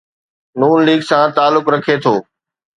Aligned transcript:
نون 0.59 0.77
ليگ 0.87 1.01
سان 1.09 1.25
تعلق 1.37 1.65
رکي 1.73 1.95
ٿو. 2.03 2.15